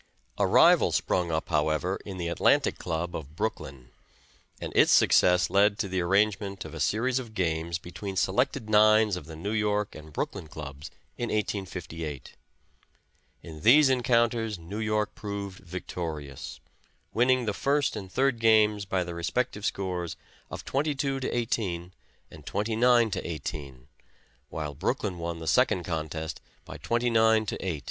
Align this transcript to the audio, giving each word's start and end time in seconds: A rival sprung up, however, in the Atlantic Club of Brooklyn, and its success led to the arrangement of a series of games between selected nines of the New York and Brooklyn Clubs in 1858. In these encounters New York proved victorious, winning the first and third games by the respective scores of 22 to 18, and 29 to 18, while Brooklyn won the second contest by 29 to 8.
A 0.39 0.47
rival 0.47 0.91
sprung 0.91 1.29
up, 1.31 1.49
however, 1.49 1.99
in 2.05 2.17
the 2.17 2.27
Atlantic 2.27 2.79
Club 2.79 3.15
of 3.15 3.35
Brooklyn, 3.35 3.91
and 4.59 4.73
its 4.75 4.91
success 4.91 5.47
led 5.47 5.77
to 5.77 5.87
the 5.87 6.01
arrangement 6.01 6.65
of 6.65 6.73
a 6.73 6.79
series 6.79 7.19
of 7.19 7.35
games 7.35 7.77
between 7.77 8.15
selected 8.15 8.67
nines 8.67 9.15
of 9.15 9.27
the 9.27 9.35
New 9.35 9.51
York 9.51 9.93
and 9.93 10.11
Brooklyn 10.11 10.47
Clubs 10.47 10.89
in 11.19 11.25
1858. 11.29 12.33
In 13.43 13.61
these 13.61 13.89
encounters 13.91 14.57
New 14.57 14.79
York 14.79 15.13
proved 15.13 15.59
victorious, 15.59 16.59
winning 17.13 17.45
the 17.45 17.53
first 17.53 17.95
and 17.95 18.11
third 18.11 18.39
games 18.39 18.85
by 18.85 19.03
the 19.03 19.13
respective 19.13 19.67
scores 19.67 20.15
of 20.49 20.65
22 20.65 21.19
to 21.19 21.29
18, 21.29 21.93
and 22.31 22.43
29 22.47 23.11
to 23.11 23.21
18, 23.27 23.87
while 24.49 24.73
Brooklyn 24.73 25.19
won 25.19 25.37
the 25.37 25.45
second 25.45 25.83
contest 25.83 26.41
by 26.65 26.77
29 26.79 27.45
to 27.45 27.57
8. 27.63 27.79